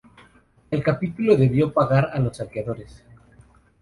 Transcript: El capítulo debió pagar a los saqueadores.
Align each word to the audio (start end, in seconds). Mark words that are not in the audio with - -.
El 0.71 0.81
capítulo 0.81 1.37
debió 1.37 1.71
pagar 1.73 2.09
a 2.11 2.17
los 2.17 2.37
saqueadores. 2.37 3.03